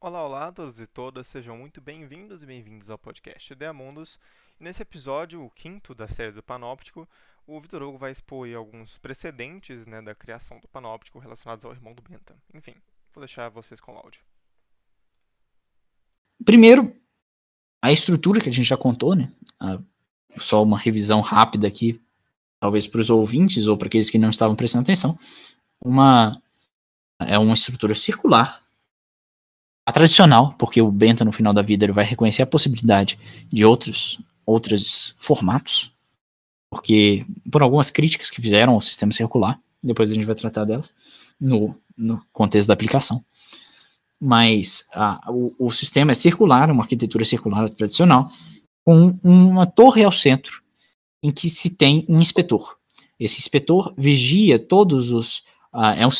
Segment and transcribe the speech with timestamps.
[0.00, 4.20] Olá, olá a todos e todas, sejam muito bem-vindos e bem-vindos ao podcast Ideamundos.
[4.60, 7.08] Nesse episódio, o quinto da série do Panóptico,
[7.46, 11.94] o Vitor Hugo vai expor alguns precedentes né, da criação do Panóptico relacionados ao irmão
[11.94, 12.36] do Benta.
[12.52, 12.74] Enfim,
[13.14, 14.20] vou deixar vocês com o áudio.
[16.44, 16.94] Primeiro,
[17.82, 19.32] a estrutura que a gente já contou, né?
[19.58, 19.78] A,
[20.36, 22.00] só uma revisão rápida aqui,
[22.60, 25.18] talvez para os ouvintes ou para aqueles que não estavam prestando atenção.
[25.82, 26.40] Uma
[27.20, 28.60] é uma estrutura circular
[29.86, 33.18] a tradicional, porque o Benta no final da vida ele vai reconhecer a possibilidade
[33.52, 35.92] de outros outros formatos,
[36.70, 40.94] porque por algumas críticas que fizeram ao sistema circular, depois a gente vai tratar delas
[41.40, 43.24] no, no contexto da aplicação.
[44.20, 48.30] Mas a, o, o sistema é circular, uma arquitetura circular tradicional,
[48.84, 50.62] com uma torre ao centro,
[51.22, 52.76] em que se tem um inspetor.
[53.18, 55.38] Esse inspetor vigia todos os.
[55.72, 56.10] Uh, é um,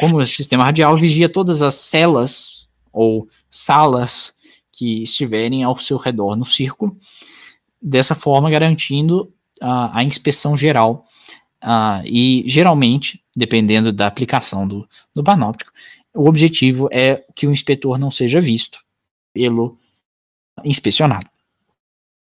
[0.00, 4.36] como o sistema radial vigia todas as celas ou salas
[4.72, 6.96] que estiverem ao seu redor no círculo,
[7.80, 9.32] dessa forma garantindo
[9.62, 11.06] uh, a inspeção geral.
[11.62, 15.72] Uh, e geralmente, dependendo da aplicação do, do panóptico,
[16.14, 18.80] o objetivo é que o inspetor não seja visto
[19.32, 19.78] pelo
[20.64, 21.26] inspecionado.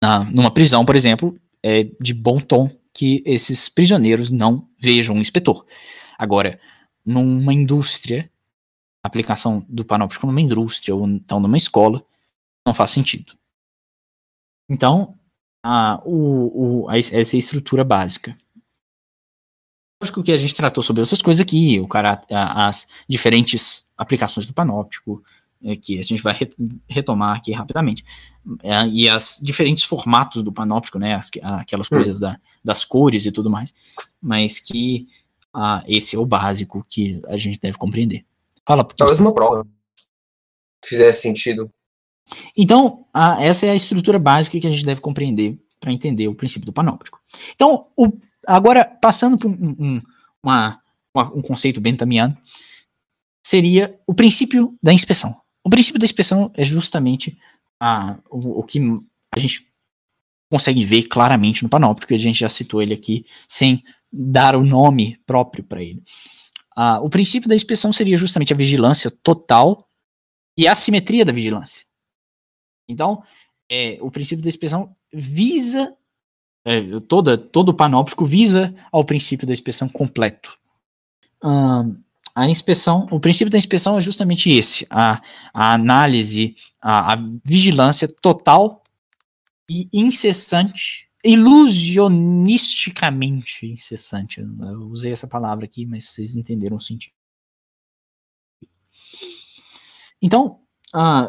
[0.02, 5.20] Uh, numa prisão, por exemplo, é de bom tom que esses prisioneiros não vejam o
[5.20, 5.64] inspetor.
[6.18, 6.58] Agora,
[7.04, 8.30] numa indústria
[9.02, 12.04] aplicação do panóptico numa indústria ou então numa escola
[12.66, 13.34] não faz sentido.
[14.68, 15.18] Então,
[15.64, 18.36] a, o, o, a, essa é a estrutura básica.
[20.02, 24.54] Lógico que a gente tratou sobre essas coisas aqui, o cara, as diferentes aplicações do
[24.54, 25.22] panóptico,
[25.82, 26.36] que a gente vai
[26.88, 28.04] retomar aqui rapidamente,
[28.62, 31.96] é, e as diferentes formatos do panóptico, né, as, aquelas hum.
[31.96, 33.74] coisas da, das cores e tudo mais,
[34.20, 35.06] mas que
[35.52, 38.24] ah, esse é o básico que a gente deve compreender.
[38.66, 38.84] Fala.
[38.84, 39.66] Talvez uma prova
[40.84, 41.70] fizesse sentido.
[42.56, 46.34] Então, a, essa é a estrutura básica que a gente deve compreender para entender o
[46.34, 47.20] princípio do panóptico.
[47.54, 48.12] Então, o,
[48.46, 50.02] agora, passando para um, um,
[50.42, 50.80] uma,
[51.34, 52.36] um conceito bentamiano,
[53.42, 55.39] seria o princípio da inspeção.
[55.64, 57.38] O princípio da inspeção é justamente
[57.78, 58.80] a, o, o que
[59.32, 59.70] a gente
[60.50, 65.20] consegue ver claramente no panóptico, a gente já citou ele aqui, sem dar o nome
[65.24, 66.02] próprio para ele.
[66.76, 69.88] Ah, o princípio da inspeção seria justamente a vigilância total
[70.56, 71.86] e a simetria da vigilância.
[72.88, 73.22] Então,
[73.70, 75.94] é, o princípio da inspeção visa,
[76.64, 80.58] é, toda, todo o panóptico visa ao princípio da inspeção completo.
[82.34, 85.20] A inspeção, o princípio da inspeção é justamente esse, a,
[85.52, 88.82] a análise, a, a vigilância total
[89.68, 94.40] e incessante ilusionisticamente incessante.
[94.40, 97.12] Eu usei essa palavra aqui, mas vocês entenderam o sentido.
[100.22, 100.60] Então,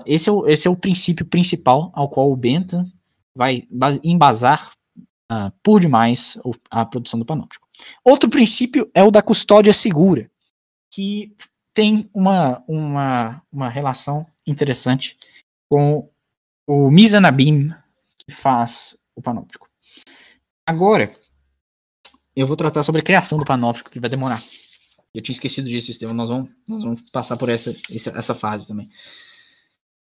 [0.06, 2.86] esse, é o, esse é o princípio principal ao qual o Bentham
[3.36, 3.68] vai
[4.04, 4.72] embasar
[5.32, 6.38] uh, por demais
[6.70, 7.68] a produção do panóptico.
[8.04, 10.31] Outro princípio é o da custódia segura,
[10.92, 11.34] que
[11.74, 15.18] tem uma, uma, uma relação interessante
[15.70, 16.10] com
[16.68, 17.70] o Mizanabim,
[18.18, 19.70] que faz o panóptico.
[20.66, 21.10] Agora,
[22.36, 24.44] eu vou tratar sobre a criação do panóptico, que vai demorar.
[25.14, 26.16] Eu tinha esquecido disso, Estevam.
[26.16, 28.90] Nós vamos, nós vamos passar por essa, essa, fase também.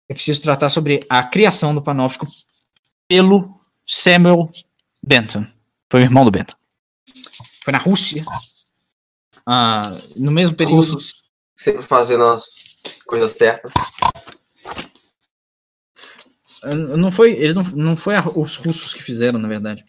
[0.09, 2.27] Eu preciso tratar sobre a criação do panóptico
[3.09, 4.51] pelo Samuel
[5.03, 5.47] Benton.
[5.91, 6.57] Foi o irmão do Benton.
[7.63, 8.25] Foi na Rússia.
[9.47, 9.83] Ah,
[10.17, 10.77] no mesmo período.
[10.77, 11.23] Russos
[11.55, 12.45] sempre fazendo as
[13.07, 13.73] coisas certas.
[16.99, 19.85] Não foi, ele não, não foi a, os russos que fizeram, na verdade.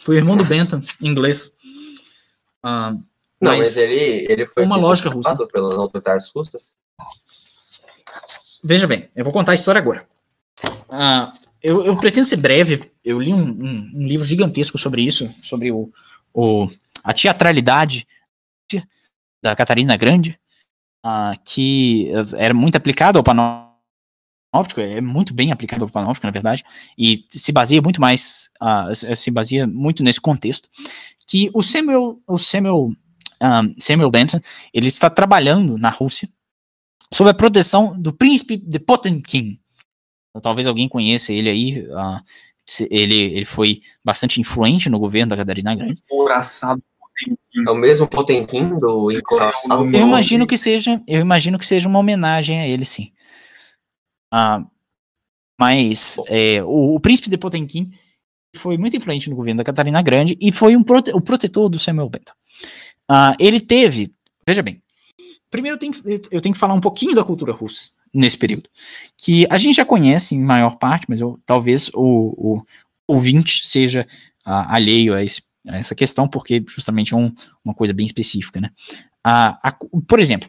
[0.00, 1.52] Foi o irmão do Bentham, inglês.
[2.62, 2.96] Ah,
[3.40, 5.36] não, mas, ele, ele foi uma lógica russa.
[5.46, 6.76] pelas autoridades russas.
[8.64, 10.08] Veja bem, eu vou contar a história agora.
[10.88, 12.90] Ah, eu, eu, pretendo ser breve.
[13.04, 15.92] Eu li um, um, um, livro gigantesco sobre isso, sobre o,
[16.32, 16.70] o,
[17.04, 18.06] a teatralidade
[19.42, 20.38] da Catarina Grande,
[21.04, 26.64] ah, que era muito aplicado ao panóptico, é muito bem aplicado ao panóptico, na verdade,
[26.96, 30.68] e se baseia muito mais, uh, se baseia muito nesse contexto,
[31.28, 32.88] que o Samuel, o Samuel,
[33.42, 34.40] um, Samuel Benson,
[34.72, 36.28] ele está trabalhando na Rússia
[37.12, 39.60] sob a proteção do príncipe de Potemkin.
[40.30, 42.20] Então, talvez alguém conheça ele aí, uh,
[42.90, 46.02] ele, ele foi bastante influente no governo da Catarina Grande.
[47.66, 49.84] É o mesmo Potemkin do encoraçado.
[49.84, 53.12] Eu imagino que seja, eu imagino que seja uma homenagem a ele, sim.
[54.32, 54.64] Ah,
[55.58, 57.90] mas é, o, o, príncipe de Potemkin
[58.56, 61.78] foi muito influente no governo da Catarina Grande e foi um prote o protetor do
[61.78, 62.34] Samuel Benta.
[63.10, 64.12] Uh, ele teve,
[64.46, 64.82] veja bem,
[65.50, 65.92] primeiro eu tenho,
[66.30, 68.68] eu tenho que falar um pouquinho da cultura russa nesse período,
[69.18, 72.62] que a gente já conhece em maior parte, mas eu, talvez o, o
[73.06, 74.06] ouvinte seja
[74.46, 77.32] uh, alheio a, esse, essa questão, porque justamente é um,
[77.64, 78.70] uma coisa bem específica, né?
[79.26, 79.76] Uh, a,
[80.08, 80.48] por exemplo,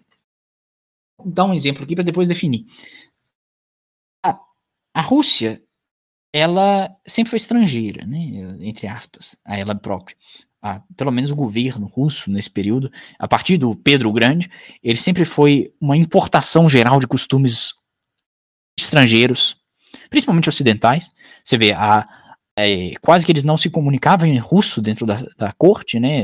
[1.18, 2.66] vou dar um exemplo aqui para depois definir.
[4.24, 4.40] A,
[4.94, 5.62] a Rússia
[6.34, 8.20] ela sempre foi estrangeira, né,
[8.62, 10.16] entre aspas, a ela própria.
[10.62, 14.50] Ah, pelo menos o governo russo nesse período, a partir do Pedro Grande,
[14.84, 17.74] ele sempre foi uma importação geral de costumes
[18.78, 19.58] estrangeiros,
[20.10, 21.12] principalmente ocidentais.
[21.44, 22.08] Você vê, a,
[22.58, 26.24] é, quase que eles não se comunicavam em russo dentro da, da corte, né?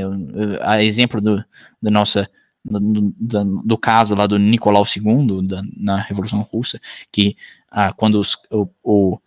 [0.62, 1.44] A exemplo do,
[1.80, 2.28] do nossa
[2.64, 6.80] do, do, do, caso lá do Nicolau II da, na Revolução Russa,
[7.12, 7.36] que
[7.70, 9.20] ah, quando os, o, o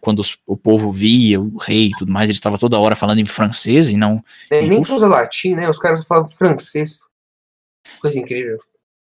[0.00, 3.20] quando os, o povo via o rei e tudo mais, ele estava toda hora falando
[3.20, 4.22] em francês e não.
[4.50, 5.70] É, nem usa latim, né?
[5.70, 7.00] Os caras falam francês.
[8.00, 8.58] Coisa incrível.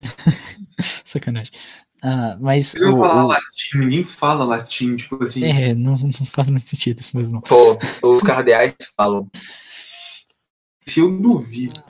[1.05, 1.53] Sacanagem.
[2.03, 2.75] Ah, mas.
[2.75, 3.29] Eu falar o...
[3.29, 5.45] latim, ninguém fala latim, tipo assim.
[5.45, 7.43] É, não, não faz muito sentido isso mesmo.
[7.43, 9.29] Pô, os cardeais falam.
[10.87, 11.83] Se eu duvido.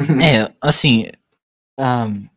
[0.00, 1.10] É, assim.
[1.78, 2.28] Um...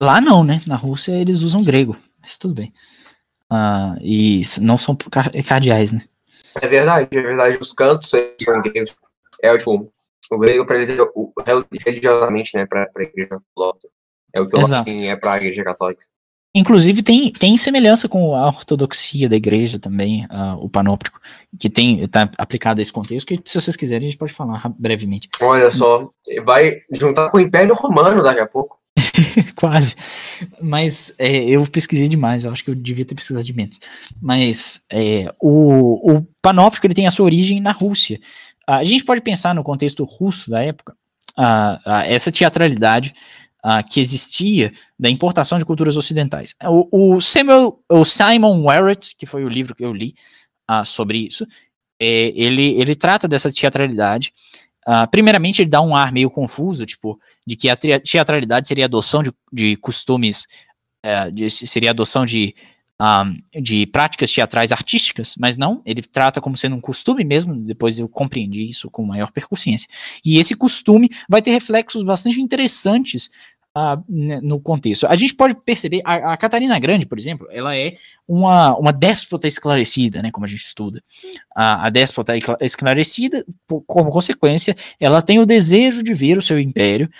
[0.00, 0.60] Lá não, né?
[0.66, 2.72] Na Rússia eles usam grego mas tudo bem.
[3.52, 4.96] Uh, e não são
[5.44, 6.02] cardeais, né?
[6.54, 7.58] É verdade, é verdade.
[7.60, 8.94] Os cantos são gregos.
[9.42, 9.92] É tipo,
[10.30, 11.32] o grego para eles é o,
[11.84, 13.88] religiosamente, né, para a igreja católica.
[14.34, 14.90] É o que o Exato.
[14.90, 16.04] latim é para a igreja católica.
[16.54, 21.18] Inclusive tem, tem semelhança com a ortodoxia da igreja também, uh, o panóptico,
[21.58, 24.70] que tem está aplicado a esse contexto, que se vocês quiserem a gente pode falar
[24.78, 25.30] brevemente.
[25.40, 26.10] Olha só,
[26.44, 28.78] vai juntar com o Império Romano daqui a pouco.
[29.56, 29.94] Quase.
[30.60, 33.80] Mas é, eu pesquisei demais, eu acho que eu devia ter pesquisado de menos.
[34.20, 38.20] Mas é, o, o panóptico ele tem a sua origem na Rússia.
[38.66, 40.94] A gente pode pensar no contexto russo da época,
[41.36, 43.14] a, essa teatralidade
[43.88, 46.52] que existia da importação de culturas ocidentais.
[46.64, 50.14] O, o, Samuel, o Simon Werrett, que foi o livro que eu li
[50.84, 51.46] sobre isso,
[52.00, 54.32] é, ele, ele trata dessa teatralidade
[54.86, 59.22] Uh, primeiramente, ele dá um ar meio confuso, tipo, de que a teatralidade seria adoção
[59.22, 60.46] de, de costumes,
[61.06, 62.54] uh, de, seria adoção de,
[63.02, 67.98] um, de práticas teatrais artísticas, mas não, ele trata como sendo um costume mesmo, depois
[67.98, 69.88] eu compreendi isso com maior percussência.
[70.24, 73.28] E esse costume vai ter reflexos bastante interessantes
[73.76, 74.04] uh,
[74.40, 75.06] no contexto.
[75.08, 77.96] A gente pode perceber, a, a, Catarina Grande, por exemplo, ela é
[78.28, 81.02] uma, uma déspota esclarecida, né, como a gente estuda.
[81.56, 83.44] A, a déspota esclarecida,
[83.86, 87.10] como consequência, ela tem o desejo de ver o seu império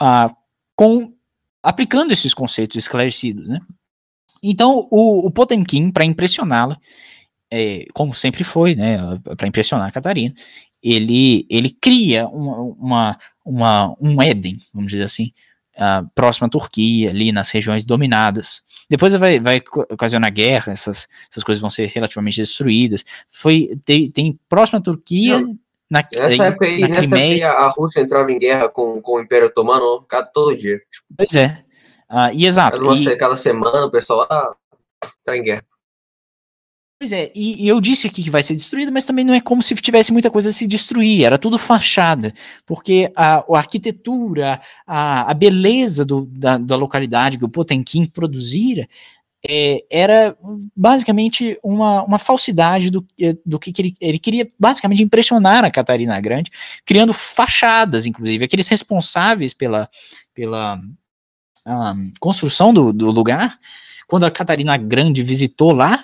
[0.00, 0.32] uh,
[0.76, 1.12] com
[1.60, 3.60] aplicando esses conceitos esclarecidos, né?
[4.42, 6.78] Então, o, o Potemkin, para impressioná-la,
[7.50, 8.98] é, como sempre foi, né,
[9.36, 10.34] para impressionar a Catarina,
[10.82, 15.32] ele, ele cria uma, uma, uma, um Éden, vamos dizer assim,
[15.76, 18.62] uh, próximo à Turquia, ali nas regiões dominadas.
[18.88, 23.04] Depois vai, vai ocasionar guerra, essas, essas coisas vão ser relativamente destruídas.
[23.28, 25.40] Foi, tem, tem próximo à Turquia.
[25.40, 25.58] Não.
[25.90, 29.48] Na, nessa época aí, nessa época a Rússia entrava em guerra com, com o Império
[29.48, 30.80] Otomano cada, todo dia.
[31.14, 31.62] Pois é.
[32.12, 32.78] Uh, e exato.
[32.78, 34.54] Cada, e, cada semana o pessoal ah,
[35.24, 35.64] tá em guerra.
[37.00, 39.40] Pois é, e, e, eu disse aqui que vai ser destruída, mas também não é
[39.40, 42.32] como se tivesse muita coisa a se destruir, era tudo fachada,
[42.64, 48.88] porque a, a arquitetura, a, a beleza do, da, da, localidade que o Potemkin produzira
[49.44, 50.36] é, era
[50.76, 53.04] basicamente uma, uma falsidade do,
[53.44, 56.52] do que, que ele, ele queria basicamente impressionar a Catarina Grande,
[56.86, 59.88] criando fachadas, inclusive, aqueles responsáveis pela,
[60.32, 60.80] pela
[61.66, 63.58] um, construção do, do lugar,
[64.06, 65.98] quando a Catarina Grande visitou lá,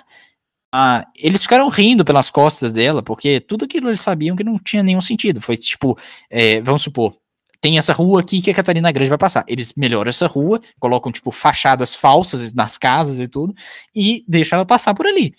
[1.15, 5.01] eles ficaram rindo pelas costas dela, porque tudo aquilo eles sabiam que não tinha nenhum
[5.01, 5.41] sentido.
[5.41, 5.97] Foi tipo,
[6.29, 7.15] é, vamos supor,
[7.61, 9.43] tem essa rua aqui que a Catarina Grande vai passar.
[9.47, 13.53] Eles melhoram essa rua, colocam tipo fachadas falsas nas casas e tudo,
[13.95, 15.33] e deixam ela passar por ali.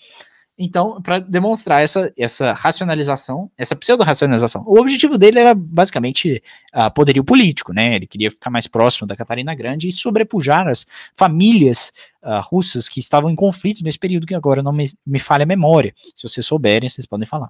[0.62, 4.62] Então, para demonstrar essa, essa racionalização, essa pseudo-racionalização.
[4.66, 6.42] O objetivo dele era basicamente
[6.74, 7.96] uh, poderio político, né?
[7.96, 10.84] Ele queria ficar mais próximo da Catarina Grande e sobrepujar as
[11.16, 11.90] famílias
[12.22, 15.46] uh, russas que estavam em conflito nesse período, que agora não me, me falha a
[15.46, 15.94] memória.
[16.14, 17.48] Se vocês souberem, vocês podem falar.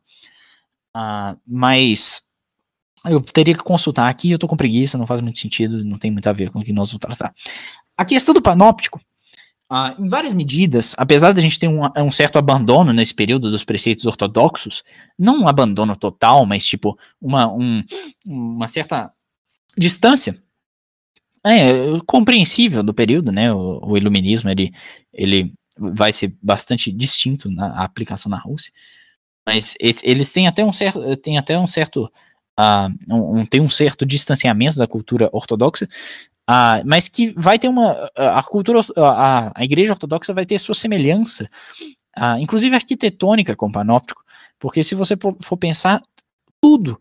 [0.96, 2.22] Uh, mas
[3.06, 6.12] eu teria que consultar aqui, eu tô com preguiça, não faz muito sentido, não tem
[6.12, 7.34] muito a ver com o que nós vamos tratar.
[7.96, 9.00] A questão do panóptico
[9.72, 13.62] ah, em várias medidas, apesar da gente ter um, um, certo abandono nesse período dos
[13.62, 14.82] preceitos ortodoxos,
[15.16, 17.84] não um abandono total, mas tipo uma, um,
[18.26, 19.12] uma certa
[19.78, 20.36] distância
[21.44, 21.72] é,
[22.04, 23.52] compreensível do período, né?
[23.52, 24.72] O, o, iluminismo ele,
[25.12, 28.72] ele vai ser bastante distinto na aplicação na Rússia.
[29.46, 32.10] Mas esse, eles têm até um certo, têm até um certo,
[32.58, 35.88] uh, um, um, tem um certo distanciamento da cultura ortodoxa,
[36.50, 40.74] uh, mas que vai ter uma, a cultura, a, a igreja ortodoxa vai ter sua
[40.74, 41.48] semelhança,
[42.18, 44.24] uh, inclusive arquitetônica com o panóptico,
[44.58, 46.02] porque se você for pensar,
[46.60, 47.00] tudo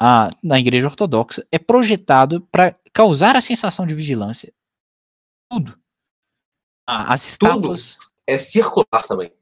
[0.00, 4.52] a, na igreja ortodoxa é projetado para causar a sensação de vigilância.
[5.50, 5.78] Tudo.
[6.86, 7.94] as estátuas.
[7.94, 9.32] Tudo é circular também.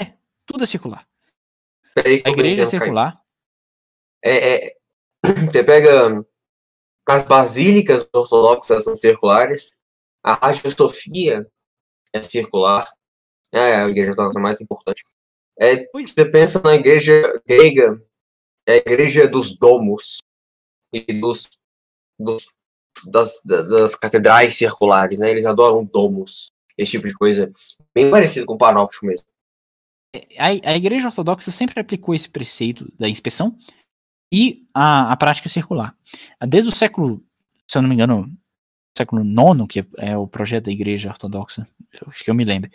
[0.00, 0.12] É,
[0.46, 1.06] tudo é circular.
[1.94, 3.20] Peraí, a igreja é circular.
[4.22, 4.76] É, é,
[5.50, 6.24] você pega
[7.10, 9.76] as basílicas ortodoxas são circulares,
[10.22, 11.46] a Rádio Sofia
[12.12, 12.88] é circular,
[13.52, 15.02] é a igreja ortodoxa mais importante.
[15.58, 18.00] É, você pensa na igreja grega,
[18.66, 20.18] é a igreja dos domos
[20.92, 21.50] e dos,
[22.18, 22.46] dos
[23.06, 25.30] das, das catedrais circulares, né?
[25.30, 27.50] Eles adoram domos, esse tipo de coisa,
[27.94, 29.26] bem parecido com o panóptico mesmo.
[30.14, 33.56] É, a, a igreja ortodoxa sempre aplicou esse preceito da inspeção
[34.32, 35.94] e a, a prática circular.
[36.46, 37.22] Desde o século,
[37.66, 38.30] se eu não me engano,
[38.96, 41.66] século IX, que é o projeto da igreja ortodoxa,
[42.06, 42.70] acho que eu me lembro.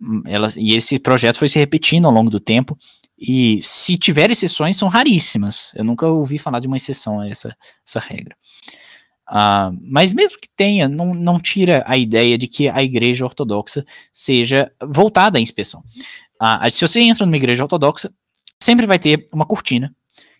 [0.00, 2.76] Hum, ela, e esse projeto foi se repetindo ao longo do tempo.
[3.18, 5.72] E se tiver exceções, são raríssimas.
[5.74, 7.50] Eu nunca ouvi falar de uma exceção a essa,
[7.86, 8.36] essa regra.
[9.28, 13.84] Uh, mas mesmo que tenha, não, não tira a ideia de que a igreja ortodoxa
[14.12, 15.82] seja voltada à inspeção.
[16.40, 18.10] Uh, se você entra numa igreja ortodoxa,
[18.62, 19.94] sempre vai ter uma cortina,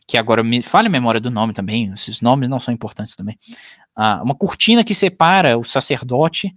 [0.08, 3.38] que agora me falha a memória do nome também, esses nomes não são importantes também.
[3.94, 6.56] Uh, uma cortina que separa o sacerdote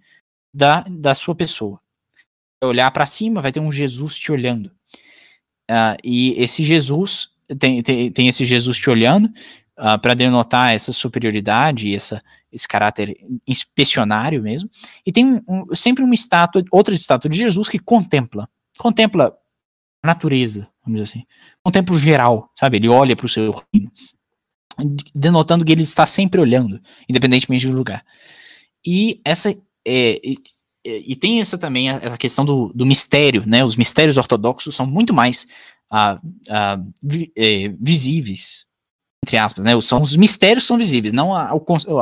[0.54, 1.78] da, da sua pessoa.
[2.64, 4.68] Olhar para cima, vai ter um Jesus te olhando.
[5.70, 7.30] Uh, e esse Jesus,
[7.60, 9.30] tem, tem, tem, esse Jesus te olhando
[9.84, 13.18] ah, para denotar essa superioridade, essa, esse caráter
[13.48, 14.70] inspecionário mesmo.
[15.06, 18.48] E tem um, sempre uma estátua, outra estátua de Jesus que contempla.
[18.78, 19.36] Contempla
[20.04, 21.26] natureza, vamos dizer assim.
[21.64, 22.78] Contempla o geral, sabe?
[22.78, 23.92] Ele olha para o seu reino.
[25.14, 28.04] Denotando que ele está sempre olhando, independentemente do lugar.
[28.86, 29.56] E essa
[29.86, 30.20] é,
[30.84, 33.64] e tem essa também a, questão do, do, mistério, né?
[33.64, 35.48] Os mistérios ortodoxos são muito mais
[37.04, 38.66] vi, é, visíveis,
[39.24, 39.80] entre aspas, né?
[39.82, 41.52] São os mistérios são visíveis, não a,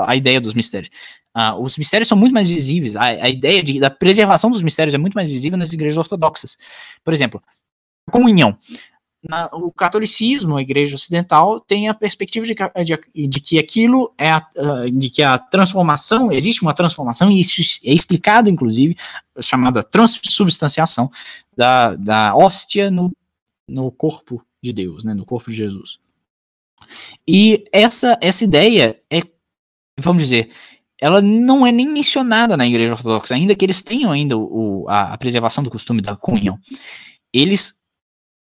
[0.08, 0.90] a ideia dos mistérios.
[1.36, 2.96] Uh, os mistérios são muito mais visíveis.
[2.96, 6.58] A, a ideia de, da preservação dos mistérios é muito mais visível nas igrejas ortodoxas.
[7.04, 7.42] Por exemplo,
[8.10, 8.58] comunhão
[9.28, 14.32] na, o catolicismo, a igreja ocidental, tem a perspectiva de, de, de que aquilo é
[14.32, 14.48] a,
[14.92, 18.96] de que a transformação, existe uma transformação, e isso é explicado, inclusive,
[19.42, 21.12] chamada transubstanciação
[21.56, 23.12] da, da hóstia no,
[23.68, 26.00] no corpo de Deus, né, no corpo de Jesus.
[27.28, 29.22] E essa, essa ideia é,
[29.98, 30.50] vamos dizer,
[31.00, 35.14] ela não é nem mencionada na igreja ortodoxa, ainda que eles tenham ainda o, a,
[35.14, 36.58] a preservação do costume da comunhão.
[37.32, 37.79] Eles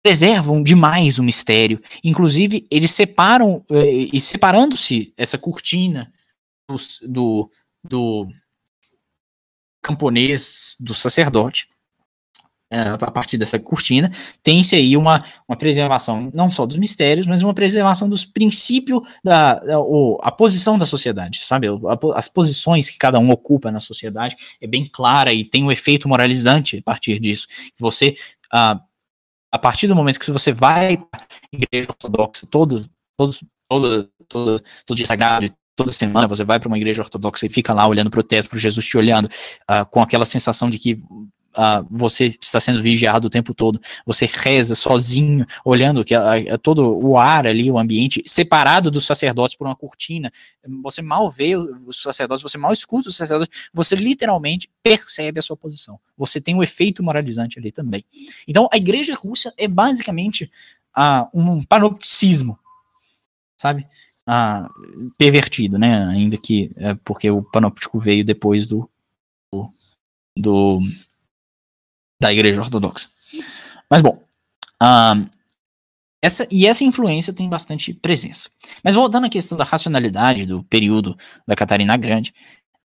[0.02, 1.80] preservam demais o mistério.
[2.02, 6.10] Inclusive, eles separam, eh, e separando-se essa cortina
[7.06, 7.50] do,
[7.82, 8.28] do,
[9.82, 11.68] camponês, do sacerdote,
[12.72, 14.10] eh, a partir dessa cortina,
[14.42, 19.54] tem-se aí uma, uma preservação não só dos mistérios, mas uma preservação dos princípios da,
[19.56, 19.76] da
[20.22, 21.66] a posição da sociedade, sabe?
[22.14, 26.08] as posições que cada um ocupa na sociedade é bem clara e tem um efeito
[26.08, 27.46] moralizante a partir disso.
[27.78, 28.14] Você
[28.52, 28.80] ah,
[29.52, 33.36] a partir do momento que você vai para igreja ortodoxa todo, todo,
[33.68, 37.72] todo, todo, todo dia sagrado, toda semana você vai para uma igreja ortodoxa e fica
[37.72, 41.02] lá olhando para o teto, para Jesus te olhando, uh, com aquela sensação de que
[41.90, 47.16] você está sendo vigiado o tempo todo, você reza sozinho, olhando que uh, todo o
[47.18, 50.30] ar ali, o ambiente, separado dos sacerdotes por uma cortina,
[50.82, 55.56] você mal vê os sacerdotes, você mal escuta os sacerdotes, você literalmente percebe a sua
[55.56, 55.98] posição.
[56.16, 58.04] Você tem um efeito moralizante ali também.
[58.46, 60.50] Então, a igreja russa é basicamente
[61.32, 62.58] um panopticismo,
[63.56, 63.86] sabe?
[64.28, 66.06] Uh, pervertido, né?
[66.06, 68.88] Ainda que é porque o panóptico veio depois do,
[70.36, 70.80] do
[72.20, 73.08] da Igreja Ortodoxa.
[73.90, 74.22] Mas bom,
[76.22, 78.50] essa, e essa influência tem bastante presença.
[78.84, 82.34] Mas voltando à questão da racionalidade do período da Catarina Grande,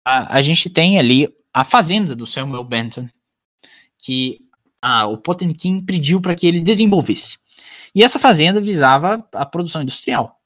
[0.05, 3.09] a, a gente tem ali a fazenda do Samuel Benton,
[3.99, 4.41] que
[4.81, 7.39] ah, o Potemkin pediu para que ele desenvolvesse.
[7.95, 10.37] E essa fazenda visava a produção industrial.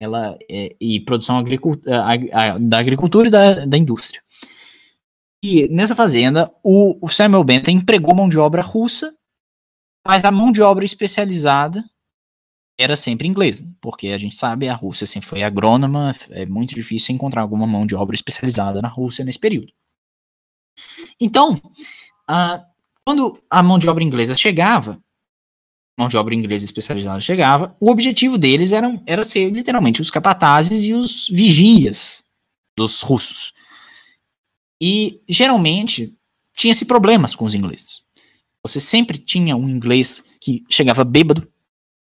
[0.00, 4.22] Ela, é, e produção a, a, da agricultura e da, da indústria.
[5.42, 9.12] E nessa fazenda, o, o Samuel Benton empregou mão de obra russa,
[10.06, 11.84] mas a mão de obra especializada
[12.78, 17.14] era sempre inglesa, porque a gente sabe a Rússia sempre foi agrônoma, é muito difícil
[17.14, 19.72] encontrar alguma mão de obra especializada na Rússia nesse período.
[21.20, 21.60] Então,
[22.26, 22.64] ah,
[23.04, 25.02] quando a mão de obra inglesa chegava,
[25.98, 30.84] mão de obra inglesa especializada chegava, o objetivo deles era, era ser literalmente os capatazes
[30.84, 32.24] e os vigias
[32.76, 33.52] dos russos.
[34.84, 36.12] E geralmente
[36.56, 38.04] tinha-se problemas com os ingleses.
[38.64, 41.48] Você sempre tinha um inglês que chegava bêbado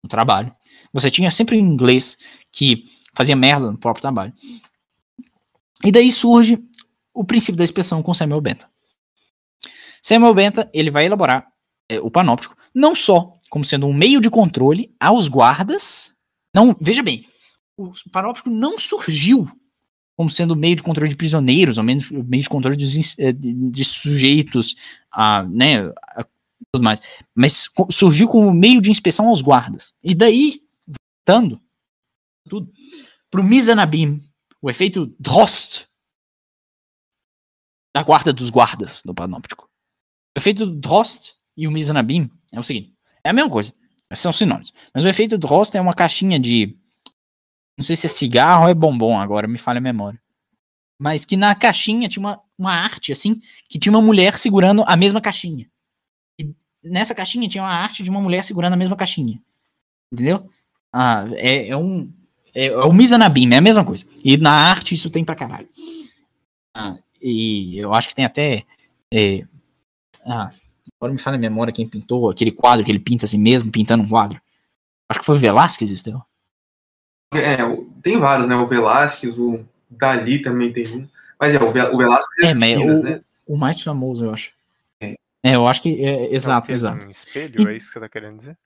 [0.04, 0.56] no trabalho.
[0.94, 2.20] Você tinha sempre um inglês
[2.52, 4.32] que fazia merda no próprio trabalho.
[5.84, 6.64] E daí surge
[7.12, 8.70] o princípio da inspeção com Samuel Benta.
[10.00, 11.48] Samuel Benta, ele vai elaborar
[11.90, 16.14] é, o panóptico, não só como sendo um meio de controle aos guardas,
[16.54, 17.26] não, veja bem,
[17.76, 19.50] o panóptico não surgiu
[20.18, 22.86] como sendo meio de controle de prisioneiros, ou menos meio de controle de,
[23.20, 24.76] eh, de, de sujeitos,
[25.12, 26.26] a, né, a,
[26.72, 27.00] tudo mais,
[27.36, 29.94] mas surgiu como meio de inspeção aos guardas.
[30.04, 30.64] E daí,
[31.28, 31.62] voltando
[32.50, 32.74] tudo,
[33.30, 34.20] para o Mizanabim,
[34.60, 35.86] o efeito Drost
[37.96, 39.70] da guarda dos guardas no panóptico.
[40.36, 42.92] O efeito Drost e o Mizanabim é o seguinte,
[43.24, 43.72] é a mesma coisa,
[44.14, 46.76] são sinônimos, mas o efeito Drost é uma caixinha de
[47.78, 50.20] não sei se é cigarro ou é bombom agora, me falha a memória.
[51.00, 54.98] Mas que na caixinha tinha uma, uma arte, assim, que tinha uma mulher segurando a
[54.98, 55.70] mesma caixinha.
[56.40, 59.40] E nessa caixinha tinha uma arte de uma mulher segurando a mesma caixinha.
[60.12, 60.50] Entendeu?
[60.92, 62.12] Ah, é, é um.
[62.56, 64.08] É, é o Mizanabim, é a mesma coisa.
[64.26, 65.70] E na arte isso tem pra caralho.
[66.76, 68.66] Ah, e eu acho que tem até.
[69.14, 69.46] É,
[70.26, 70.52] ah,
[70.96, 74.04] agora me fala a memória quem pintou aquele quadro que ele pinta assim mesmo, pintando
[74.04, 74.42] um quadro.
[75.10, 76.26] Acho que foi Velázquez, Estela.
[77.34, 77.58] É,
[78.02, 78.56] tem vários, né?
[78.56, 81.08] O Velázquez, o Dali também tem um.
[81.40, 83.22] Mas é, o, Vel o Velázquez é, é Minas, o, né?
[83.46, 84.52] o mais famoso, eu acho.
[85.02, 87.06] É, é eu acho que é exato, é exato.
[87.06, 88.58] Um espelho, é isso que você tá querendo dizer?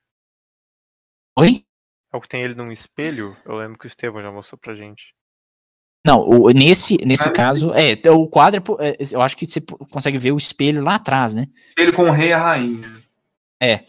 [1.38, 1.64] Oi?
[2.12, 3.36] É o que tem ele num espelho?
[3.44, 5.14] Eu lembro que o Estevão já mostrou pra gente.
[6.04, 10.18] Não, o, nesse, nesse ah, caso, é, o quadro, é, eu acho que você consegue
[10.18, 11.46] ver o espelho lá atrás, né?
[11.68, 13.02] Espelho com o rei e a rainha.
[13.62, 13.84] É,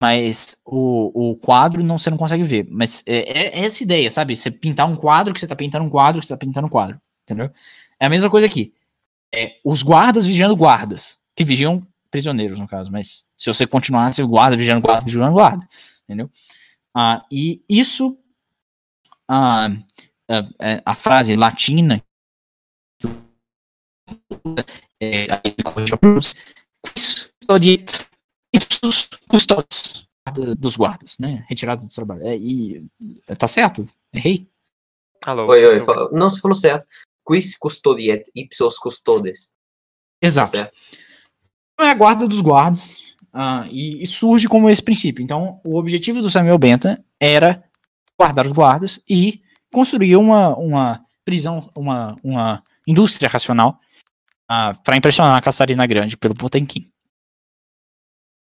[0.00, 2.66] mas o, o quadro não, você não consegue ver.
[2.70, 4.34] Mas é, é, é, essa ideia, sabe?
[4.34, 6.70] Você pintar um quadro que você tá pintando um quadro que você tá pintando um
[6.70, 6.98] quadro.
[7.24, 7.50] Entendeu?
[7.98, 8.72] É a mesma coisa aqui.
[9.34, 11.18] É, os guardas vigiando guardas.
[11.36, 12.90] Que vigiam prisioneiros, no caso.
[12.90, 15.68] Mas se você continuasse o guarda vigiando guarda, vigiando guarda.
[16.04, 16.30] Entendeu?
[16.96, 18.18] Ah, e isso.
[19.28, 19.68] Ah,
[20.30, 22.02] a, é, a frase latina.
[24.98, 25.26] É,
[28.52, 30.08] ipsos custódios
[30.58, 31.44] dos guardas, né?
[31.48, 32.26] Retirado do trabalho.
[32.26, 32.86] É, e
[33.38, 33.84] tá certo?
[34.12, 34.48] Errei?
[35.22, 35.78] Alô, oi, oi,
[36.12, 36.86] não, se falou certo.
[37.26, 39.52] Quis custodiet ipsos custodes.
[40.22, 40.52] Exato.
[40.52, 40.70] Tá
[41.80, 43.10] é a guarda dos guardas.
[43.32, 45.22] Uh, e, e, surge como esse princípio.
[45.22, 47.62] Então, o objetivo do Samuel Benta era
[48.18, 49.40] guardar os guardas e
[49.72, 53.76] construir uma, uma prisão, uma, uma indústria racional uh,
[54.48, 56.90] ah, para impressionar a Caçarina Grande pelo Potemkin.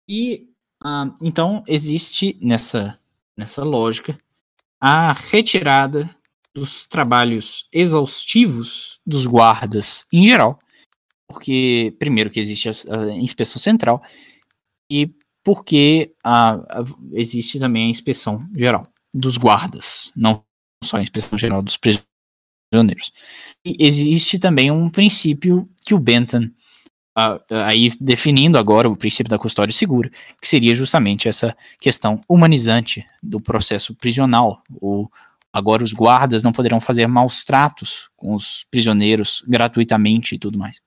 [0.08, 0.48] E
[0.84, 2.98] uh, então existe nessa,
[3.36, 4.16] nessa lógica
[4.80, 6.14] a retirada
[6.54, 10.58] dos trabalhos exaustivos dos guardas em geral,
[11.28, 14.02] porque primeiro que existe a, a inspeção central
[14.90, 15.10] e
[15.44, 20.44] porque a, a, existe também a inspeção geral dos guardas, não
[20.84, 23.12] só a inspeção geral dos prisioneiros.
[23.64, 26.50] E existe também um princípio que o Bentham
[27.50, 33.40] aí definindo agora o princípio da custódia segura, que seria justamente essa questão humanizante do
[33.40, 34.62] processo prisional.
[34.80, 35.08] O,
[35.52, 40.80] agora os guardas não poderão fazer maus tratos com os prisioneiros gratuitamente e tudo mais.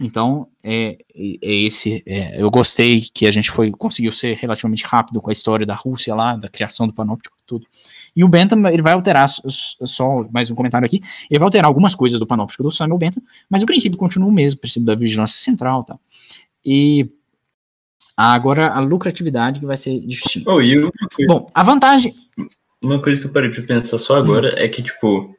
[0.00, 2.04] Então, é, é esse.
[2.06, 5.74] É, eu gostei que a gente foi conseguiu ser relativamente rápido com a história da
[5.74, 7.66] Rússia lá, da criação do panóptico tudo.
[8.14, 11.94] E o Bentham, ele vai alterar, só mais um comentário aqui, ele vai alterar algumas
[11.94, 14.94] coisas do panóptico do Samuel Bentham, mas o princípio continua o mesmo, o princípio da
[14.94, 16.00] vigilância central e tal.
[16.64, 17.10] E
[18.16, 20.50] agora a lucratividade que vai ser distinta.
[20.50, 20.76] Oh, e
[21.26, 22.14] Bom, a vantagem.
[22.82, 24.58] Uma coisa que eu parei pra pensar só agora hum.
[24.58, 25.34] é que, tipo,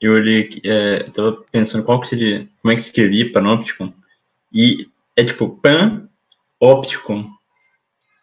[0.00, 3.92] eu olhei, é, tava pensando qual que seria, como é que se escrevia panóptico,
[4.52, 6.08] e é tipo pan
[6.60, 7.26] óptico,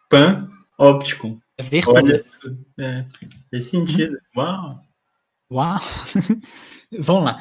[0.08, 1.40] pan óptico.
[1.56, 2.24] É verdade.
[2.78, 3.04] é,
[3.50, 4.16] faz sentido.
[4.36, 4.80] Uau!
[5.52, 5.80] Uau!
[6.98, 7.40] Vamos lá.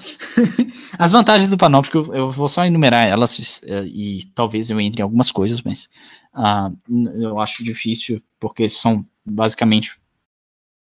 [0.97, 5.03] As vantagens do panóptico, eu vou só enumerar elas é, e talvez eu entre em
[5.03, 5.89] algumas coisas, mas
[6.33, 6.75] uh,
[7.15, 9.99] eu acho difícil porque são basicamente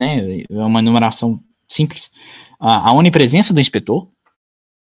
[0.01, 1.39] né, é uma enumeração
[1.73, 2.11] simples
[2.63, 4.09] a, a onipresença do inspetor,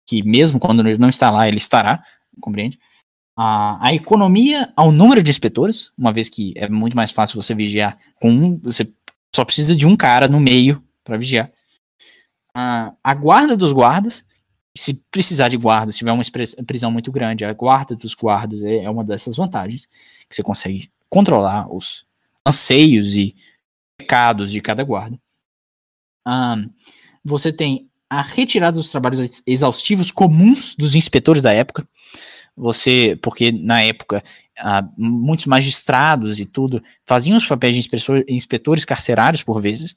[0.06, 2.04] que mesmo quando ele não está lá, ele estará,
[2.40, 2.80] compreende?
[3.36, 7.56] A, a economia ao número de inspetores, uma vez que é muito mais fácil você
[7.56, 8.88] vigiar com um, você
[9.36, 11.52] só precisa de um cara no meio para vigiar.
[12.54, 14.24] A, a guarda dos guardas,
[14.76, 16.24] se precisar de guarda, se tiver uma
[16.68, 19.86] prisão muito grande, a guarda dos guardas é, é uma dessas vantagens,
[20.30, 22.06] que você consegue controlar os
[22.46, 23.36] anseios e
[23.98, 25.18] pecados de cada guarda.
[26.26, 26.58] Ah,
[27.24, 31.88] você tem a retirada dos trabalhos ex- exaustivos comuns dos inspetores da época.
[32.56, 34.22] Você, porque na época
[34.60, 39.96] ah, muitos magistrados e tudo faziam os papéis de inspetor- inspetores carcerários por vezes,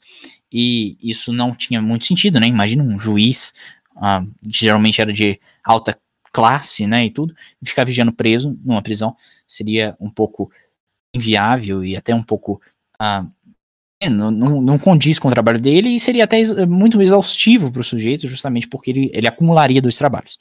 [0.52, 2.46] e isso não tinha muito sentido, né?
[2.46, 3.52] Imagina um juiz
[3.96, 5.98] ah, que geralmente era de alta
[6.32, 7.32] classe, né, e tudo,
[7.64, 9.14] ficar vigiando preso numa prisão
[9.46, 10.50] seria um pouco
[11.14, 12.60] inviável e até um pouco
[12.98, 13.24] ah,
[14.08, 17.80] não, não, não condiz com o trabalho dele e seria até ex- muito exaustivo para
[17.80, 20.38] o sujeito, justamente porque ele, ele acumularia dois trabalhos.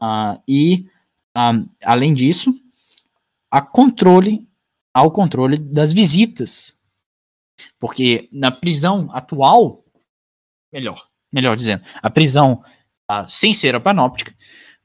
[0.00, 0.86] Ah, e,
[1.34, 1.52] ah,
[1.84, 2.54] além disso,
[3.50, 4.46] a controle,
[4.94, 6.78] ao controle das visitas.
[7.78, 9.84] Porque na prisão atual,
[10.72, 12.62] melhor, melhor dizendo, a prisão
[13.08, 14.34] ah, sem ser a panóptica,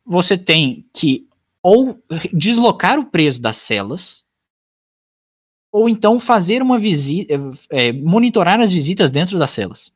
[0.06, 1.28] você tem que
[1.64, 2.00] ou
[2.32, 4.25] deslocar o preso das celas,
[5.76, 7.34] ou então fazer uma visita,
[7.70, 9.92] é, monitorar as visitas dentro das celas.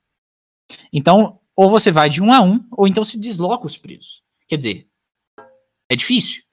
[0.91, 4.21] Então, ou você vai de um a um, ou então se desloca os presos.
[4.45, 4.87] Quer dizer,
[5.87, 6.43] é difícil.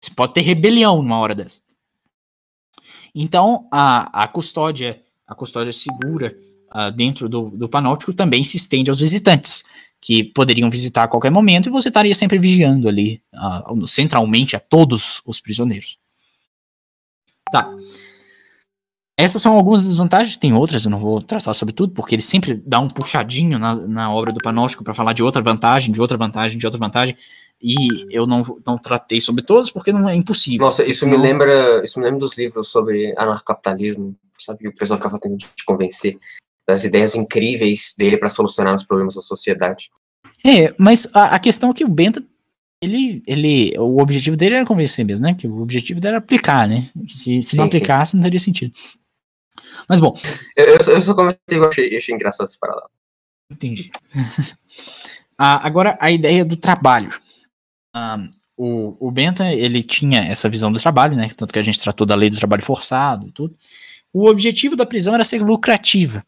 [0.00, 1.60] Você pode ter rebelião numa hora dessa.
[3.14, 6.34] Então, a, a custódia, a custódia segura
[6.70, 9.62] ah, dentro do, do panóptico também se estende aos visitantes,
[10.00, 14.60] que poderiam visitar a qualquer momento e você estaria sempre vigiando ali, ah, centralmente, a
[14.60, 15.98] todos os prisioneiros.
[17.52, 17.70] Tá.
[19.20, 22.54] Essas são algumas desvantagens, tem outras, eu não vou tratar sobre tudo, porque ele sempre
[22.64, 26.16] dá um puxadinho na, na obra do panóptico para falar de outra vantagem, de outra
[26.16, 27.16] vantagem, de outra vantagem,
[27.60, 27.74] e
[28.14, 30.64] eu não, não tratei sobre todas porque não é impossível.
[30.64, 34.60] Nossa, isso me Senão- lembra, isso me lembra dos livros sobre anarcapitalismo, sabe?
[34.60, 36.16] Que o pessoal ficava tentando te convencer
[36.68, 39.90] das ideias incríveis dele para solucionar os problemas da sociedade.
[40.46, 42.22] É, mas a, a questão é que o Benta,
[42.80, 45.34] ele, ele, o objetivo dele era convencer mesmo, né?
[45.34, 46.86] Que o objetivo dele era aplicar, né?
[47.08, 47.60] Se, se não Sim, sim.
[47.62, 48.72] aplicasse, não teria sentido.
[49.88, 50.16] Mas bom,
[50.56, 52.88] Eu, eu, só- comentei que eu achei, achei engraçado esse paralelo.
[53.50, 53.90] entendi.
[55.40, 57.14] Ah, agora, a ideia do trabalho.
[57.94, 58.18] Ah,
[58.56, 61.28] o, o Benta, ele tinha essa visão do trabalho, né?
[61.36, 63.56] Tanto que a gente tratou da lei do trabalho forçado e tudo.
[64.12, 66.24] O objetivo da prisão era ser lucrativa.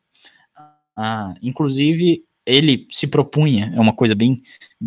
[0.97, 4.41] Ah, inclusive, ele se propunha, é uma coisa bem,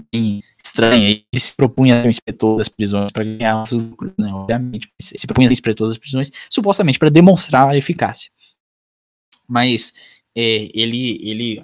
[0.10, 4.14] bem estranha, ele se propunha a ser um inspetor das prisões para ganhar os lucros,
[4.18, 4.34] né?
[4.34, 8.32] Obviamente, se se propunha a ser inspetor das prisões, supostamente para demonstrar a eficácia.
[9.48, 9.94] Mas
[10.36, 11.64] é, ele, ele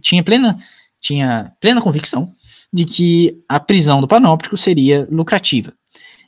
[0.00, 0.58] tinha plena,
[1.00, 2.34] tinha plena convicção
[2.72, 5.72] de que a prisão do panóptico seria lucrativa.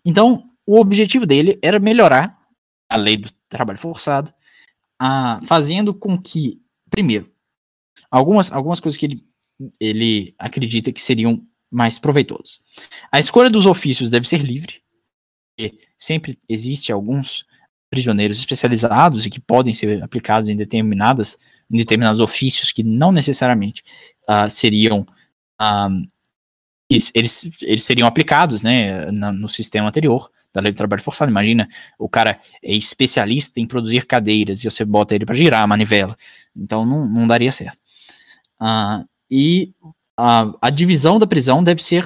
[0.05, 2.39] Então, o objetivo dele era melhorar
[2.89, 4.33] a lei do trabalho forçado,
[4.99, 7.27] ah, fazendo com que, primeiro,
[8.11, 9.21] algumas, algumas coisas que ele,
[9.79, 12.61] ele acredita que seriam mais proveitosas.
[13.13, 14.83] A escolha dos ofícios deve ser livre,
[15.97, 17.45] sempre existe alguns
[17.90, 21.37] prisioneiros especializados e que podem ser aplicados em determinadas
[21.70, 23.83] em determinados ofícios que não necessariamente
[24.29, 25.05] ah, seriam
[25.59, 25.88] ah,
[26.88, 31.31] eles, eles, seriam aplicados né, na- no sistema anterior da lei do trabalho forçado.
[31.31, 35.66] Imagina, o cara é especialista em produzir cadeiras e você bota ele para girar a
[35.68, 36.16] manivela.
[36.57, 37.79] Então não, não daria certo.
[38.59, 39.72] Ah, e
[40.16, 42.05] a divisão da prisão deve ser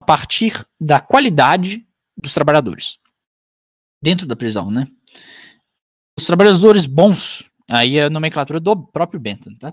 [0.00, 1.86] a partir da qualidade
[2.16, 2.98] dos trabalhadores
[4.02, 4.88] dentro da prisão, né?
[6.18, 9.72] Os trabalhadores bons, aí é a nomenclatura do próprio Bentham, tá?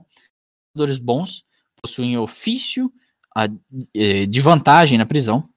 [0.74, 1.44] Trabalhadores bons
[1.82, 2.92] possuem ofício
[3.36, 3.48] a-
[3.96, 5.50] eh, de vantagem na prisão.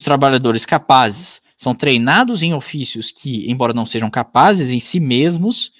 [0.00, 5.72] Os trabalhadores capazes são treinados em ofícios que, embora não sejam capazes em si mesmos,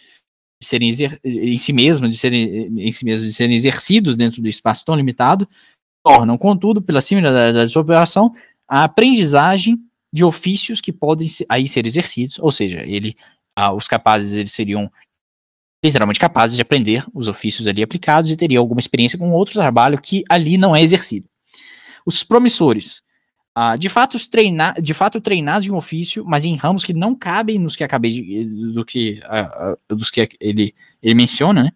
[0.62, 0.90] de serem
[1.24, 4.94] em si mesmos, de serem em si mesmos, de serem exercidos dentro do espaço tão
[4.94, 5.48] limitado,
[6.04, 8.32] tornam, contudo, pela similaridade da sua operação,
[8.68, 9.78] a aprendizagem
[10.14, 13.16] de ofícios que podem aí ser exercidos, ou seja, ele,
[13.56, 14.88] ah, os capazes eles seriam
[15.84, 20.00] literalmente capazes de aprender os ofícios ali aplicados e teriam alguma experiência com outro trabalho
[20.00, 21.28] que ali não é exercido.
[22.06, 23.02] Os promissores,
[23.56, 26.94] ah, de, fato, os treina de fato treinados em um ofício, mas em ramos que
[26.94, 30.72] não cabem nos que acabei de, do que, ah, dos que ele,
[31.02, 31.72] ele menciona, né?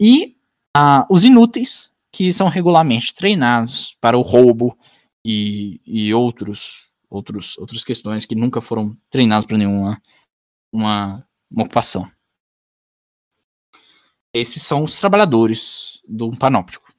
[0.00, 0.36] E
[0.76, 4.78] ah, os inúteis, que são regularmente treinados para o roubo
[5.24, 10.00] e, e outros, outros, outras questões que nunca foram treinados para nenhuma
[10.72, 12.10] uma, uma ocupação.
[14.34, 16.90] Esses são os trabalhadores do panóptico.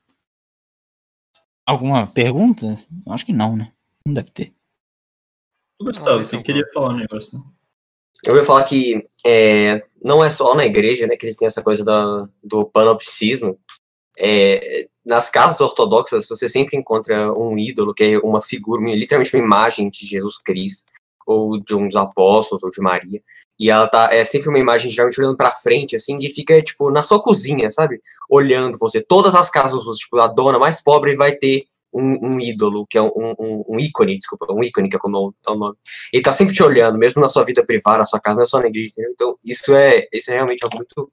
[1.66, 2.78] Alguma pergunta?
[3.08, 3.74] Acho que não, né?
[4.06, 4.54] Não deve ter.
[5.82, 7.46] Gustavo, você então, queria falar um negócio, né?
[8.26, 11.64] Eu ia falar que é, não é só na igreja, né, que eles têm essa
[11.64, 13.60] coisa da, do panopticismo.
[14.18, 19.44] É, nas casas ortodoxas você sempre encontra um ídolo, que é uma figura, literalmente uma
[19.44, 20.86] imagem de Jesus Cristo,
[21.26, 23.22] ou de uns apóstolos, ou de Maria.
[23.60, 26.90] E ela tá, é sempre uma imagem geralmente olhando pra frente, assim, e fica, tipo,
[26.90, 28.02] na sua cozinha, sabe?
[28.30, 29.02] Olhando você.
[29.02, 33.02] Todas as casas, tipo, a dona mais pobre vai ter um, um ídolo, que é
[33.02, 35.34] um, um, um, ícone, desculpa, um ícone, que é o nome.
[35.48, 35.76] É o nome.
[36.12, 38.66] Ele tá sempre te olhando, mesmo na sua vida privada, na sua casa, na sua
[38.66, 39.12] igreja, entendeu?
[39.14, 41.12] Então, isso é, isso é realmente algo muito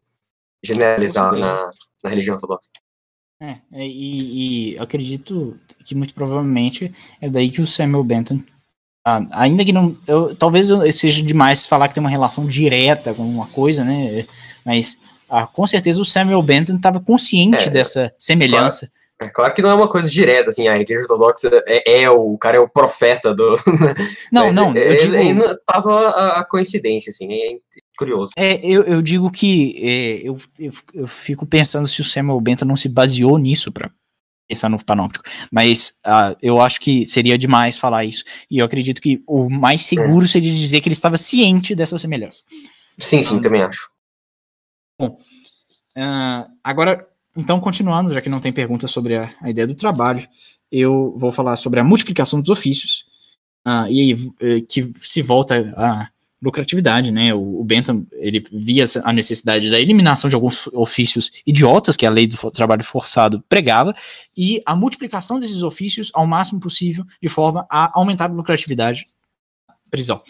[0.63, 1.71] generalizado na,
[2.03, 2.71] na religião ortodoxa.
[3.41, 8.41] É, é, e, e eu acredito que muito provavelmente é daí que o Samuel Benton
[9.05, 9.97] ah, ainda que não.
[10.07, 14.27] Eu, talvez eu seja demais falar que tem uma relação direta com uma coisa, né?
[14.65, 18.91] Mas ah, com certeza o Samuel Benton estava consciente é, dessa semelhança.
[19.23, 22.33] É claro que não é uma coisa direta, assim, a igreja ortodoxa é, é o,
[22.33, 23.55] o cara é o profeta do.
[24.33, 25.15] Não, não, eu digo.
[25.15, 27.59] Ele, tava a, a, coincidência, assim, é
[27.99, 28.33] curioso.
[28.37, 32.65] É, eu, eu digo que é, eu, eu, eu, fico pensando se o Samuel Benton
[32.65, 33.91] não se baseou nisso para
[34.49, 39.01] pensar no panóptico, mas uh, eu acho que seria demais falar isso, e eu acredito
[39.01, 40.29] que o mais seguro é.
[40.29, 42.43] seria dizer que ele estava ciente dessa semelhança.
[42.99, 43.91] Sim, sim, também acho.
[44.99, 45.19] Bom,
[45.97, 50.27] uh, agora então, continuando, já que não tem pergunta sobre a, a, ideia do trabalho,
[50.71, 53.05] eu vou falar sobre a multiplicação dos ofícios,
[53.67, 56.09] uh, e uh, que se volta à
[56.43, 57.35] lucratividade, né?
[57.35, 62.11] O, o, Bentham, ele via a necessidade da eliminação de alguns ofícios idiotas, que a
[62.11, 63.95] lei do trabalho forçado pregava,
[64.37, 69.05] e a multiplicação desses ofícios ao máximo possível, de forma a aumentar a lucratividade
[69.91, 70.23] prisão.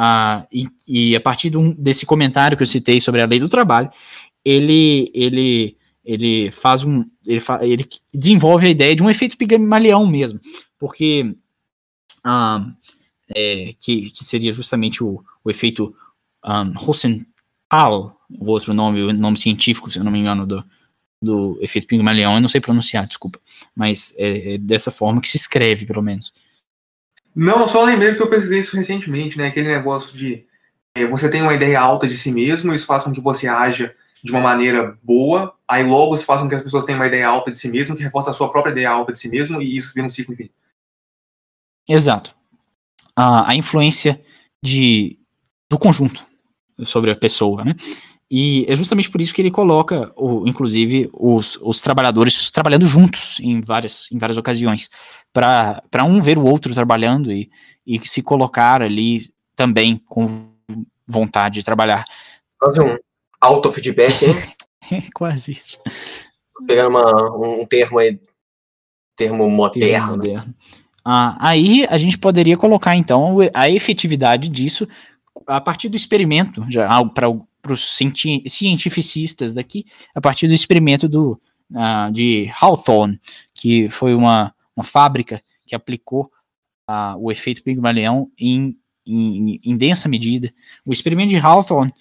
[0.00, 3.48] Uh, e, e, a partir de desse comentário que eu citei sobre a lei do
[3.48, 3.90] trabalho,
[4.44, 7.04] ele, ele ele faz um.
[7.26, 10.40] Ele, fa, ele desenvolve a ideia de um efeito pigmalião mesmo,
[10.78, 11.34] porque.
[12.24, 12.64] Ah,
[13.34, 15.94] é, que, que seria justamente o, o efeito
[16.44, 20.64] um, Rosenthal, o outro nome, o nome científico, se eu não me engano, do,
[21.20, 23.38] do efeito Pigmalion, eu não sei pronunciar, desculpa,
[23.74, 26.32] mas é, é, dessa forma que se escreve, pelo menos.
[27.34, 30.44] Não, só lembrei que eu pesquisei isso recentemente, né, aquele negócio de
[30.94, 33.94] é, você tem uma ideia alta de si mesmo, isso faz com que você haja
[34.22, 37.28] de uma maneira boa, aí logo se faz com que as pessoas tenham uma ideia
[37.28, 39.76] alta de si mesmo, que reforça a sua própria ideia alta de si mesmo, e
[39.76, 40.54] isso vira um ciclo infinito.
[41.88, 42.34] Exato.
[43.16, 44.20] A, a influência
[44.62, 45.18] de,
[45.68, 46.24] do conjunto
[46.84, 47.74] sobre a pessoa, né?
[48.34, 53.38] E é justamente por isso que ele coloca, o, inclusive, os, os trabalhadores trabalhando juntos
[53.40, 54.88] em várias, em várias ocasiões,
[55.30, 57.50] para um ver o outro trabalhando e,
[57.86, 60.50] e se colocar ali também com
[61.06, 62.04] vontade de trabalhar.
[62.58, 62.96] Quase um,
[63.42, 65.02] autofeedback, hein?
[65.14, 65.78] Quase isso.
[66.66, 68.18] Pegando uma, um termo aí,
[69.16, 69.90] termo moderno.
[69.90, 70.54] Termo moderno.
[71.04, 74.86] Ah, aí a gente poderia colocar então a efetividade disso
[75.46, 77.96] a partir do experimento, já para os
[78.46, 81.40] cientificistas daqui, a partir do experimento do,
[81.72, 83.20] uh, de Hawthorne,
[83.54, 86.30] que foi uma, uma fábrica que aplicou
[86.88, 90.52] uh, o efeito Pigmalion em, em, em densa medida.
[90.86, 91.92] O experimento de Hawthorne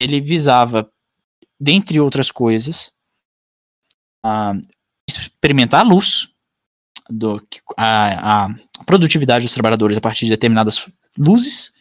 [0.00, 0.90] ele visava,
[1.60, 2.92] dentre outras coisas,
[4.24, 4.60] uh,
[5.08, 6.32] experimentar a luz,
[7.10, 7.40] do,
[7.76, 8.48] a, a,
[8.84, 11.72] produtividade dos trabalhadores a partir de determinadas luzes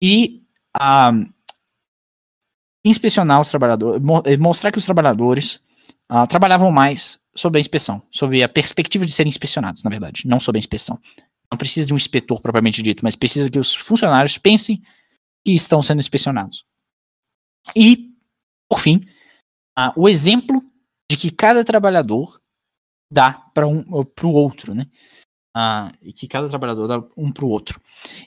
[0.00, 0.42] e
[0.74, 1.10] a,
[2.84, 5.56] inspecionar os trabalhadores, eh, mostrar que os trabalhadores
[6.10, 10.38] uh, trabalhavam mais sob a inspeção, sob a perspectiva de serem inspecionados, na verdade, não
[10.38, 10.98] sob a inspeção.
[11.50, 14.82] Não precisa de um inspetor propriamente dito, mas precisa que os funcionários pensem
[15.44, 16.64] que estão sendo inspecionados.
[17.74, 18.14] E,
[18.68, 19.04] por fim,
[19.78, 20.62] uh, o exemplo
[21.10, 22.40] de que cada trabalhador
[23.10, 24.86] dá para um, o outro, né?
[25.56, 27.80] Uh, e que cada trabalhador dá um para o outro.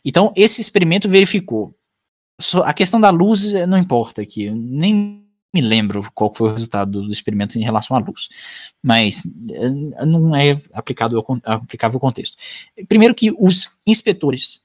[0.03, 1.73] Então, esse experimento verificou.
[2.65, 5.21] A questão da luz eh, não importa aqui, nem
[5.53, 8.29] me lembro qual foi o resultado do experimento em relação à luz,
[8.81, 12.37] mas eh, não é aplicado aplicável ao contexto.
[12.87, 14.61] Primeiro que os inspetores,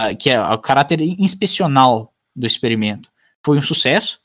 [0.00, 3.10] uh, que é o caráter inspecional do experimento,
[3.44, 4.20] foi um sucesso.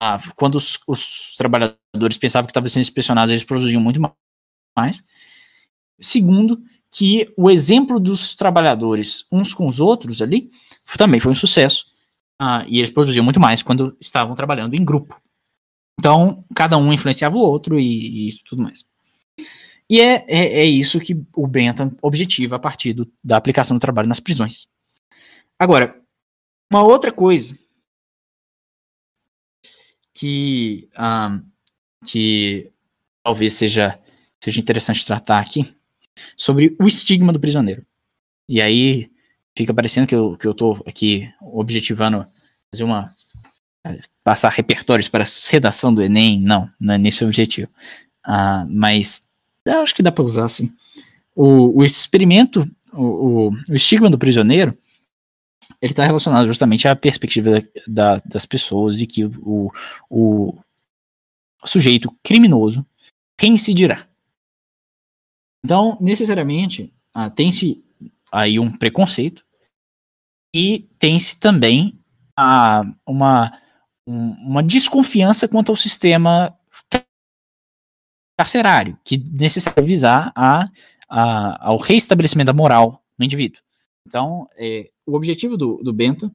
[0.00, 4.00] Ah, quando os, os, trabalhadores pensavam que estavam sendo inspecionados, eles produziam muito
[4.76, 5.04] mais.
[6.00, 6.62] Segundo,
[6.94, 10.50] que o exemplo dos trabalhadores uns com os outros ali
[10.96, 11.84] também foi um sucesso.
[12.38, 15.20] Ah, e eles produziam muito mais quando estavam trabalhando em grupo.
[15.98, 18.84] Então, cada um influenciava o outro e, e isso tudo mais.
[19.88, 23.80] E é, é, é, isso que o Bentham objetiva a partir do, da aplicação do
[23.80, 24.66] trabalho nas prisões.
[25.58, 26.00] Agora,
[26.72, 27.56] uma outra coisa
[30.24, 31.42] que, um,
[32.06, 32.72] que
[33.22, 33.98] talvez seja,
[34.42, 35.70] seja interessante tratar aqui,
[36.34, 37.84] sobre o estigma do prisioneiro.
[38.48, 39.10] E aí
[39.56, 42.24] fica parecendo que eu, que eu tô aqui objetivando
[42.72, 43.12] fazer uma.
[44.22, 46.40] passar repertórios para a redação do Enem.
[46.40, 47.68] Não, não é nesse o objetivo.
[48.24, 49.28] ah, mas
[49.68, 50.72] acho que dá para usar assim.
[51.36, 54.76] O, o experimento, o, o, o estigma do prisioneiro,
[55.84, 59.70] ele está relacionado justamente à perspectiva da, da, das pessoas de que o,
[60.08, 60.58] o
[61.62, 62.86] sujeito criminoso
[63.38, 64.08] reincidirá.
[65.62, 67.84] Então, necessariamente, ah, tem-se
[68.32, 69.44] aí um preconceito
[70.54, 72.00] e tem-se também
[72.34, 73.52] ah, uma,
[74.06, 76.58] um, uma desconfiança quanto ao sistema
[78.38, 80.64] carcerário, que necessita visar a,
[81.10, 83.60] a, ao reestabelecimento da moral no indivíduo.
[84.06, 86.30] Então, é, o objetivo do, do Benta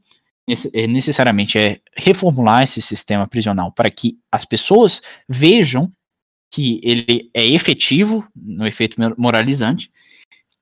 [0.74, 5.92] é, necessariamente é reformular esse sistema prisional para que as pessoas vejam
[6.52, 9.92] que ele é efetivo no efeito moralizante,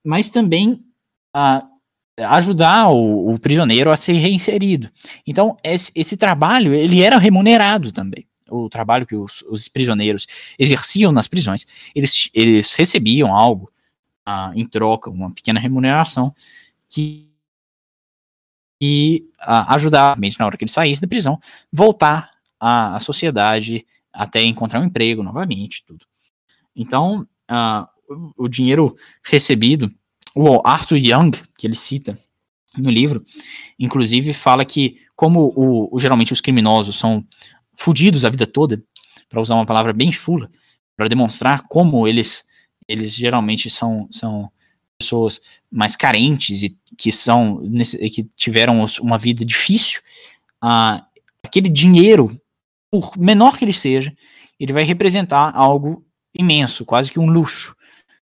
[0.04, 0.84] mas também
[1.34, 1.66] a,
[2.18, 4.90] ajudar o, o, prisioneiro a ser reinserido.
[5.26, 8.26] Então, esse, esse, trabalho, ele era remunerado também.
[8.50, 10.26] O trabalho que os, os prisioneiros
[10.58, 13.70] exerciam nas prisões, eles, eles recebiam algo
[14.26, 16.34] ah, em troca, uma pequena remuneração,
[16.88, 17.28] que
[18.80, 21.38] e ah, ajudar, na hora que ele saísse da prisão,
[21.72, 26.06] voltar à, à sociedade até encontrar um emprego novamente, tudo.
[26.74, 29.92] Então, ah, o, o dinheiro recebido
[30.34, 32.18] o Arthur Young, que ele cita
[32.76, 33.24] no livro,
[33.78, 37.24] inclusive fala que, como o, o geralmente os criminosos são
[37.74, 38.82] fudidos a vida toda,
[39.28, 40.48] para usar uma palavra bem chula,
[40.96, 42.44] para demonstrar como eles,
[42.86, 44.50] eles geralmente são, são
[44.98, 47.60] pessoas mais carentes e que são
[48.12, 50.00] que tiveram uma vida difícil,
[51.42, 52.40] aquele dinheiro,
[52.90, 54.12] por menor que ele seja,
[54.58, 56.04] ele vai representar algo
[56.36, 57.76] imenso, quase que um luxo,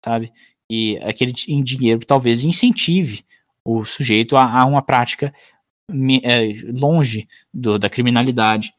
[0.05, 0.33] sabe?
[0.71, 3.25] e aquele dinheiro talvez incentive
[3.65, 5.33] o sujeito a, a uma prática
[6.23, 6.49] é,
[6.81, 8.73] longe do, da criminalidade,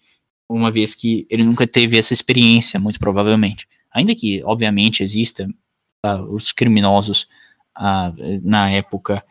[0.49, 3.67] uma vez que ele nunca teve essa experiência, muito provavelmente.
[3.91, 5.49] Ainda que, obviamente, exista
[6.05, 7.27] uh, os criminosos
[7.77, 9.23] uh, na época,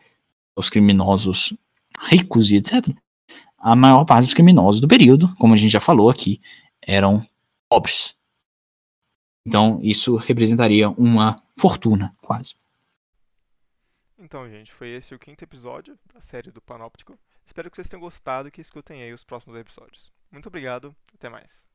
[0.55, 1.53] os criminosos
[2.09, 2.87] ricos e etc.
[3.57, 6.39] A maior parte dos criminosos do período, como a gente já falou aqui,
[6.81, 7.25] eram
[7.69, 8.15] pobres.
[9.45, 12.55] Então, isso representaria uma fortuna, quase.
[14.19, 17.17] Então, gente, foi esse o quinto episódio da série do Panóptico.
[17.45, 20.11] Espero que vocês tenham gostado e que escutem aí os próximos episódios.
[20.29, 21.66] Muito obrigado, até mais.